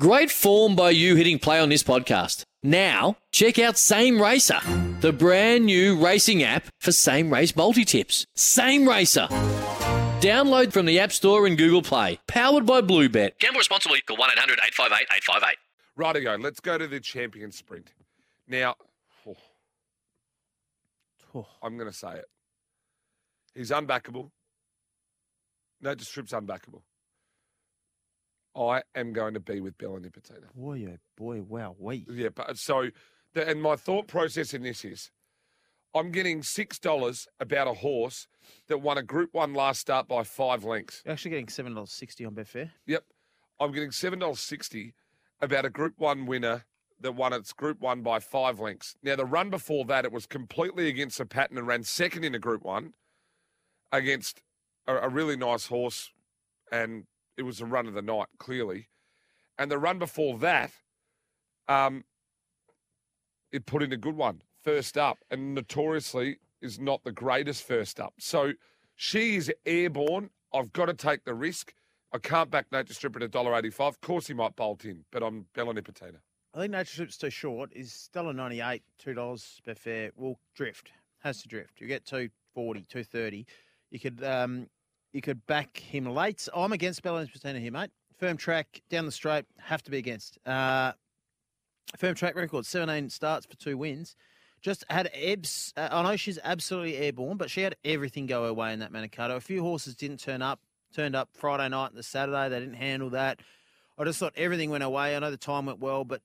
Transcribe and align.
Great 0.00 0.30
form 0.30 0.74
by 0.74 0.88
you 0.88 1.16
hitting 1.16 1.38
play 1.38 1.60
on 1.60 1.68
this 1.68 1.82
podcast. 1.82 2.44
Now, 2.62 3.16
check 3.30 3.58
out 3.58 3.76
Same 3.76 4.20
Racer, 4.22 4.58
the 5.00 5.12
brand 5.12 5.66
new 5.66 6.02
racing 6.02 6.42
app 6.42 6.64
for 6.80 6.92
same 6.92 7.30
race 7.30 7.54
multi 7.54 7.84
tips. 7.84 8.24
Same 8.34 8.88
Racer. 8.88 9.26
Download 10.22 10.72
from 10.72 10.86
the 10.86 10.98
App 10.98 11.12
Store 11.12 11.46
and 11.46 11.58
Google 11.58 11.82
Play. 11.82 12.18
Powered 12.26 12.64
by 12.64 12.80
Bluebet. 12.80 13.38
Gamble 13.38 13.58
responsibly. 13.58 14.00
Call 14.00 14.16
1 14.16 14.30
800 14.30 14.52
858 14.64 15.06
858. 15.14 15.56
Righty-go, 15.96 16.36
let's 16.36 16.60
go 16.60 16.78
to 16.78 16.86
the 16.86 16.98
champion 17.00 17.52
sprint. 17.52 17.92
Now, 18.48 18.76
oh, 19.26 19.36
Oh. 21.34 21.46
I'm 21.62 21.76
going 21.76 21.90
to 21.90 21.96
say 21.96 22.14
it. 22.14 22.24
He's 23.54 23.70
unbackable. 23.70 24.30
No, 25.82 25.94
just 25.94 26.10
Strip's 26.10 26.32
unbackable. 26.32 26.80
I 28.54 28.82
am 28.94 29.12
going 29.12 29.34
to 29.34 29.40
be 29.40 29.60
with 29.60 29.78
Bella 29.78 30.00
Nipotina. 30.00 30.52
Boy, 30.54 30.86
oh 30.90 30.96
boy, 31.16 31.42
wow, 31.42 31.74
we. 31.78 32.04
Yeah, 32.10 32.28
but 32.34 32.58
so, 32.58 32.90
the, 33.34 33.48
and 33.48 33.62
my 33.62 33.76
thought 33.76 34.08
process 34.08 34.52
in 34.52 34.62
this 34.62 34.84
is, 34.84 35.10
I'm 35.94 36.10
getting 36.10 36.42
six 36.42 36.78
dollars 36.78 37.28
about 37.40 37.66
a 37.66 37.74
horse 37.74 38.28
that 38.68 38.78
won 38.78 38.98
a 38.98 39.02
Group 39.02 39.30
One 39.32 39.54
last 39.54 39.80
start 39.80 40.08
by 40.08 40.22
five 40.22 40.64
lengths. 40.64 41.02
You're 41.04 41.12
actually 41.12 41.30
getting 41.32 41.48
seven 41.48 41.74
dollars 41.74 41.92
sixty 41.92 42.24
on 42.24 42.34
Betfair. 42.34 42.70
Yep, 42.86 43.04
I'm 43.60 43.72
getting 43.72 43.90
seven 43.90 44.18
dollars 44.18 44.40
sixty 44.40 44.94
about 45.40 45.64
a 45.64 45.70
Group 45.70 45.94
One 45.96 46.26
winner 46.26 46.64
that 47.00 47.12
won 47.12 47.32
its 47.32 47.52
Group 47.52 47.80
One 47.80 48.02
by 48.02 48.20
five 48.20 48.60
lengths. 48.60 48.96
Now 49.02 49.16
the 49.16 49.24
run 49.24 49.50
before 49.50 49.84
that, 49.86 50.04
it 50.04 50.12
was 50.12 50.26
completely 50.26 50.88
against 50.88 51.18
the 51.18 51.26
pattern 51.26 51.58
and 51.58 51.66
ran 51.66 51.82
second 51.82 52.24
in 52.24 52.34
a 52.34 52.38
Group 52.38 52.64
One 52.64 52.92
against 53.90 54.42
a, 54.86 54.96
a 54.96 55.08
really 55.08 55.36
nice 55.36 55.66
horse, 55.66 56.10
and 56.70 57.04
it 57.36 57.42
was 57.42 57.58
the 57.58 57.66
run 57.66 57.86
of 57.86 57.94
the 57.94 58.02
night 58.02 58.28
clearly. 58.38 58.88
And 59.58 59.70
the 59.70 59.78
run 59.78 59.98
before 59.98 60.38
that, 60.38 60.72
um, 61.68 62.04
it 63.52 63.66
put 63.66 63.82
in 63.82 63.92
a 63.92 63.96
good 63.96 64.16
one 64.16 64.42
first 64.62 64.96
up, 64.96 65.18
and 65.30 65.54
notoriously 65.54 66.38
is 66.60 66.78
not 66.78 67.04
the 67.04 67.12
greatest 67.12 67.66
first 67.66 68.00
up. 68.00 68.14
So 68.18 68.52
she 68.94 69.36
is 69.36 69.52
airborne. 69.66 70.30
I've 70.54 70.72
got 70.72 70.86
to 70.86 70.94
take 70.94 71.24
the 71.24 71.34
risk. 71.34 71.74
I 72.12 72.18
can't 72.18 72.50
back 72.50 72.66
Nature 72.70 72.94
Strip 72.94 73.16
at 73.16 73.30
$1.85. 73.30 73.80
Of 73.80 74.00
course, 74.00 74.26
he 74.26 74.34
might 74.34 74.54
bolt 74.54 74.84
in, 74.84 75.04
but 75.10 75.22
I'm 75.22 75.46
Bella 75.54 75.74
Nipotina. 75.74 76.18
I 76.54 76.58
think 76.58 76.72
Nature 76.72 76.92
Strip's 76.92 77.16
too 77.16 77.30
short. 77.30 77.70
Is 77.74 78.10
dollar 78.12 78.34
ninety 78.34 78.60
eight, 78.60 78.82
two 78.98 79.14
dollars 79.14 79.60
Betfair 79.66 80.10
will 80.16 80.38
drift. 80.54 80.92
Has 81.20 81.40
to 81.42 81.48
drift. 81.48 81.80
You 81.80 81.86
get 81.86 82.04
240, 82.04 82.80
230. 82.82 83.46
You 83.90 84.00
could 84.00 84.22
um 84.22 84.66
you 85.12 85.20
could 85.20 85.46
back 85.46 85.78
him 85.78 86.06
late. 86.06 86.48
I'm 86.54 86.72
against 86.72 87.02
Bella 87.02 87.26
Nipotina 87.26 87.60
here, 87.60 87.72
mate. 87.72 87.90
Firm 88.18 88.36
track 88.36 88.82
down 88.88 89.06
the 89.06 89.12
straight, 89.12 89.44
have 89.58 89.82
to 89.82 89.90
be 89.90 89.98
against. 89.98 90.38
Uh 90.46 90.92
firm 91.96 92.14
track 92.14 92.34
record, 92.34 92.64
17 92.64 93.10
starts 93.10 93.46
for 93.46 93.56
two 93.56 93.76
wins. 93.76 94.16
Just 94.60 94.84
had 94.88 95.10
ebbs. 95.12 95.72
Uh, 95.76 95.88
I 95.90 96.02
know 96.02 96.16
she's 96.16 96.38
absolutely 96.42 96.96
airborne, 96.96 97.36
but 97.36 97.50
she 97.50 97.62
had 97.62 97.74
everything 97.84 98.26
go 98.26 98.44
her 98.44 98.54
way 98.54 98.72
in 98.72 98.78
that 98.78 98.92
Manikato. 98.92 99.36
A 99.36 99.40
few 99.40 99.60
horses 99.62 99.96
didn't 99.96 100.18
turn 100.18 100.40
up. 100.40 100.60
Turned 100.94 101.16
up 101.16 101.30
Friday 101.32 101.68
night 101.68 101.88
and 101.88 101.96
the 101.96 102.02
Saturday. 102.02 102.48
They 102.48 102.60
didn't 102.60 102.74
handle 102.74 103.10
that. 103.10 103.40
I 103.98 104.04
just 104.04 104.20
thought 104.20 104.34
everything 104.36 104.70
went 104.70 104.84
away. 104.84 105.16
I 105.16 105.18
know 105.18 105.30
the 105.30 105.36
time 105.36 105.66
went 105.66 105.80
well, 105.80 106.04
but 106.04 106.22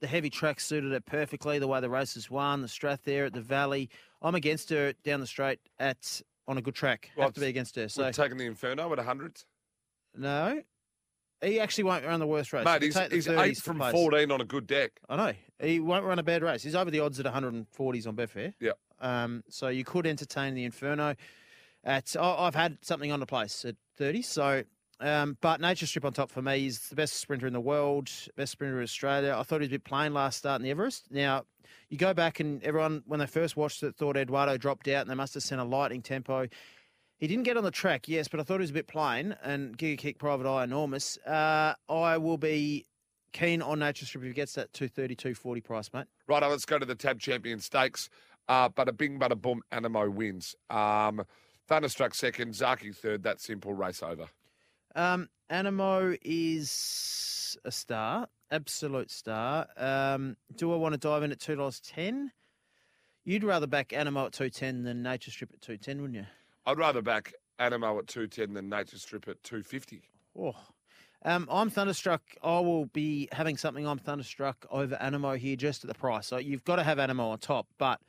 the 0.00 0.06
heavy 0.06 0.30
track 0.30 0.60
suited 0.60 0.92
her 0.92 1.00
perfectly. 1.00 1.58
The 1.58 1.68
way 1.68 1.80
the 1.80 1.90
races 1.90 2.30
won, 2.30 2.62
the 2.62 2.68
Strath 2.68 3.00
there 3.04 3.26
at 3.26 3.32
the 3.32 3.40
Valley. 3.40 3.90
I'm 4.22 4.34
against 4.34 4.70
her 4.70 4.92
down 5.04 5.20
the 5.20 5.26
straight 5.26 5.60
at 5.78 6.20
on 6.48 6.58
a 6.58 6.62
good 6.62 6.74
track. 6.74 7.10
Well, 7.16 7.26
have 7.28 7.34
to 7.34 7.40
be 7.40 7.46
against 7.46 7.76
her. 7.76 7.88
So 7.88 8.04
We've 8.04 8.14
the 8.16 8.46
Inferno 8.46 8.90
at 8.90 8.96
100. 8.98 9.44
no, 10.16 10.62
he 11.42 11.60
actually 11.60 11.84
won't 11.84 12.04
run 12.04 12.18
the 12.18 12.26
worst 12.26 12.52
race. 12.52 12.64
Mate, 12.64 12.82
he's, 12.82 12.98
he's 13.12 13.28
eight 13.28 13.58
from. 13.58 13.78
14 13.78 14.32
on 14.32 14.40
a 14.40 14.44
good 14.44 14.66
deck. 14.66 14.92
I 15.08 15.16
know 15.16 15.32
he 15.60 15.78
won't 15.78 16.04
run 16.04 16.18
a 16.18 16.22
bad 16.24 16.42
race. 16.42 16.62
He's 16.62 16.74
over 16.74 16.90
the 16.90 17.00
odds 17.00 17.20
at 17.20 17.26
140s 17.26 18.08
on 18.08 18.16
Betfair. 18.16 18.54
Yep. 18.58 18.78
Um, 19.00 19.44
so 19.48 19.68
you 19.68 19.84
could 19.84 20.06
entertain 20.06 20.54
the 20.54 20.64
Inferno. 20.64 21.14
At 21.84 22.16
I- 22.18 22.46
I've 22.46 22.56
had 22.56 22.78
something 22.82 23.12
on 23.12 23.20
the 23.20 23.26
place 23.26 23.64
at 23.64 23.76
30. 23.98 24.22
So, 24.22 24.64
um, 24.98 25.36
but 25.40 25.60
Nature 25.60 25.86
Strip 25.86 26.04
on 26.04 26.12
top 26.12 26.30
for 26.30 26.42
me. 26.42 26.58
He's 26.58 26.88
the 26.88 26.96
best 26.96 27.14
sprinter 27.14 27.46
in 27.46 27.52
the 27.52 27.60
world, 27.60 28.10
best 28.36 28.50
sprinter 28.50 28.78
in 28.78 28.82
Australia. 28.82 29.36
I 29.38 29.44
thought 29.44 29.60
he 29.60 29.66
was 29.66 29.68
a 29.68 29.70
bit 29.72 29.84
plain 29.84 30.12
last 30.12 30.38
start 30.38 30.60
in 30.60 30.64
the 30.64 30.70
Everest. 30.70 31.06
Now 31.12 31.44
you 31.88 31.98
go 31.98 32.14
back 32.14 32.40
and 32.40 32.62
everyone 32.62 33.02
when 33.06 33.20
they 33.20 33.26
first 33.26 33.56
watched 33.56 33.82
it 33.82 33.96
thought 33.96 34.16
Eduardo 34.16 34.56
dropped 34.56 34.88
out 34.88 35.02
and 35.02 35.10
they 35.10 35.14
must 35.14 35.34
have 35.34 35.42
sent 35.42 35.60
a 35.60 35.64
lightning 35.64 36.02
tempo. 36.02 36.48
He 37.18 37.26
didn't 37.26 37.44
get 37.44 37.56
on 37.56 37.64
the 37.64 37.70
track, 37.70 38.08
yes, 38.08 38.28
but 38.28 38.38
I 38.38 38.44
thought 38.44 38.56
he 38.56 38.62
was 38.62 38.70
a 38.70 38.74
bit 38.74 38.86
plain 38.86 39.34
and 39.42 39.76
Giga 39.76 39.98
Kick 39.98 40.18
Private 40.18 40.48
Eye 40.48 40.64
enormous. 40.64 41.18
Uh, 41.26 41.74
I 41.88 42.16
will 42.18 42.38
be 42.38 42.86
keen 43.32 43.60
on 43.60 43.80
Nature 43.80 44.06
Strip 44.06 44.22
if 44.22 44.28
he 44.28 44.34
gets 44.34 44.54
that 44.54 44.72
230, 44.72 45.16
240 45.16 45.60
price, 45.60 45.90
mate. 45.92 46.06
Right, 46.26 46.42
let's 46.42 46.64
go 46.64 46.78
to 46.78 46.86
the 46.86 46.94
Tab 46.94 47.18
Champion 47.18 47.58
Stakes. 47.58 48.08
Uh, 48.48 48.68
but 48.68 48.88
a 48.88 48.92
bing, 48.92 49.18
but 49.18 49.32
a 49.32 49.36
boom, 49.36 49.62
Anamoe 49.72 50.10
wins. 50.10 50.54
Um, 50.70 51.22
Thunderstruck 51.66 52.14
second, 52.14 52.54
Zaaki 52.54 52.96
third. 52.96 53.22
That 53.24 53.40
simple 53.40 53.74
race 53.74 54.02
over. 54.02 54.26
Um, 54.94 55.28
Anamoe 55.50 56.18
is 56.22 57.58
a 57.64 57.70
star, 57.70 58.28
absolute 58.50 59.10
star. 59.10 59.66
Um, 59.76 60.36
do 60.56 60.72
I 60.72 60.76
want 60.76 60.94
to 60.94 60.98
dive 60.98 61.22
in 61.22 61.32
at 61.32 61.40
two 61.40 61.56
dollars 61.56 61.80
ten? 61.80 62.32
You'd 63.24 63.44
rather 63.44 63.66
back 63.66 63.88
Anamoe 63.90 64.26
at 64.26 64.32
two 64.32 64.50
ten 64.50 64.82
than 64.82 65.02
Nature 65.02 65.30
Strip 65.30 65.52
at 65.52 65.60
two 65.60 65.76
ten, 65.76 66.00
wouldn't 66.00 66.18
you? 66.18 66.26
I'd 66.66 66.78
rather 66.78 67.00
back 67.00 67.32
Anamoe 67.58 67.98
at 67.98 68.06
210 68.06 68.54
than 68.54 68.68
Nature 68.68 68.98
Strip 68.98 69.26
at 69.28 69.42
250. 69.42 70.02
Oh. 70.38 70.54
Um, 71.24 71.48
I'm 71.50 71.70
thunderstruck. 71.70 72.22
I 72.42 72.60
will 72.60 72.86
be 72.86 73.28
having 73.32 73.56
something. 73.56 73.86
I'm 73.86 73.98
thunderstruck 73.98 74.66
over 74.70 74.94
Anamoe 74.96 75.38
here, 75.38 75.56
just 75.56 75.82
at 75.82 75.88
the 75.88 75.98
price. 75.98 76.26
So 76.26 76.36
you've 76.36 76.64
got 76.64 76.76
to 76.76 76.84
have 76.84 76.98
Anamoe 76.98 77.30
on 77.32 77.38
top. 77.38 77.66
But 77.78 78.00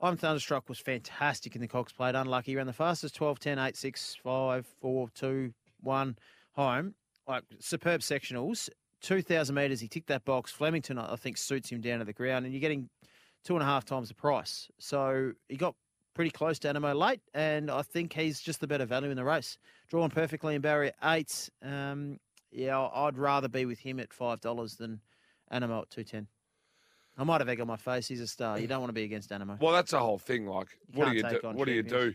I'm 0.00 0.16
thunderstruck 0.16 0.68
was 0.68 0.78
fantastic 0.78 1.54
in 1.54 1.60
the 1.60 1.68
Cox 1.68 1.92
Plate. 1.92 2.14
Unlucky, 2.14 2.56
ran 2.56 2.66
the 2.66 2.72
fastest 2.72 3.14
12, 3.14 3.38
10, 3.38 3.58
8, 3.58 3.76
6, 3.76 4.16
5, 4.24 4.66
4, 4.80 5.08
2, 5.14 5.54
1 5.82 6.18
home. 6.52 6.94
Like 7.28 7.44
superb 7.60 8.00
sectionals. 8.00 8.68
2,000 9.02 9.54
metres, 9.54 9.80
he 9.80 9.88
ticked 9.88 10.08
that 10.08 10.24
box. 10.24 10.50
Flemington, 10.50 10.98
I 10.98 11.16
think, 11.16 11.36
suits 11.36 11.70
him 11.70 11.80
down 11.80 11.98
to 12.00 12.04
the 12.04 12.12
ground, 12.12 12.44
and 12.44 12.54
you're 12.54 12.60
getting 12.60 12.88
two 13.44 13.54
and 13.54 13.62
a 13.62 13.66
half 13.66 13.84
times 13.84 14.08
the 14.08 14.14
price. 14.14 14.68
So 14.78 15.32
he 15.48 15.56
got 15.56 15.74
pretty 16.14 16.30
close 16.30 16.58
to 16.60 16.68
Anamoe 16.68 16.96
late, 16.98 17.20
and 17.34 17.70
I 17.70 17.82
think 17.82 18.12
he's 18.12 18.40
just 18.40 18.60
the 18.60 18.66
better 18.66 18.86
value 18.86 19.10
in 19.10 19.16
the 19.16 19.24
race. 19.24 19.58
Drawn 19.88 20.10
perfectly 20.10 20.54
in 20.54 20.62
barrier 20.62 20.92
eight. 21.04 21.50
Um, 21.62 22.18
yeah, 22.50 22.80
I'd 22.80 23.18
rather 23.18 23.48
be 23.48 23.66
with 23.66 23.78
him 23.78 24.00
at 24.00 24.12
five 24.12 24.40
dollars 24.40 24.76
than 24.76 25.00
Anamoe 25.52 25.82
at 25.82 25.90
two 25.90 26.04
ten. 26.04 26.26
I 27.18 27.24
might 27.24 27.40
have 27.40 27.48
egg 27.48 27.60
on 27.60 27.66
my 27.66 27.76
face. 27.76 28.08
He's 28.08 28.20
a 28.20 28.26
star. 28.26 28.58
You 28.58 28.66
don't 28.66 28.80
want 28.80 28.90
to 28.90 28.94
be 28.94 29.04
against 29.04 29.30
Anamoe. 29.30 29.60
Well, 29.60 29.72
that's 29.72 29.92
the 29.92 30.00
whole 30.00 30.18
thing. 30.18 30.46
Like, 30.46 30.68
You 30.92 31.00
what 31.00 31.10
do 31.10 31.16
you 31.16 31.22
do? 31.22 31.40
What 31.42 31.66
do 31.66 31.72
you 31.72 31.82
do? 31.82 32.14